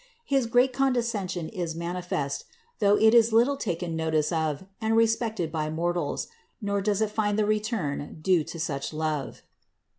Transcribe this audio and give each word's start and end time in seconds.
His 0.25 0.47
great 0.47 0.73
condescension 0.73 1.47
is 1.49 1.75
manifest, 1.75 2.45
though 2.79 2.97
it 2.97 3.13
is 3.13 3.31
little 3.31 3.55
taken 3.55 3.95
notice 3.95 4.31
of 4.31 4.65
and 4.81 4.97
respected 4.97 5.51
by 5.51 5.69
mortals, 5.69 6.27
nor 6.59 6.81
does 6.81 7.03
it 7.03 7.11
find 7.11 7.37
the 7.37 7.45
return 7.45 8.17
due 8.19 8.43
to 8.45 8.59
such 8.59 8.93
love. 8.93 9.43